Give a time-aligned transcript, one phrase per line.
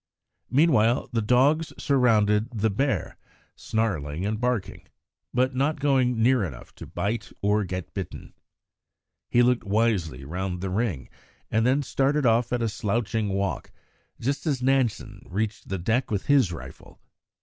[0.49, 3.17] Meanwhile the dogs surrounded the bear,
[3.55, 4.87] snarling and barking,
[5.31, 8.33] but not going near enough to bite or get bitten.
[9.29, 11.07] He looked wisely round the ring
[11.51, 13.71] and then started off at a slouching walk,
[14.19, 16.99] just as Nansen reached the deck with his rifle.